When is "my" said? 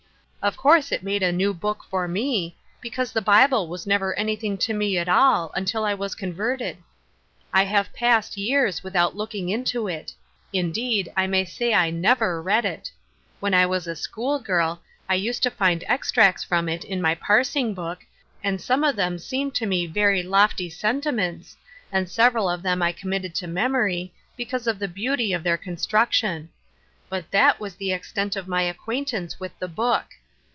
17.03-17.13, 28.47-28.63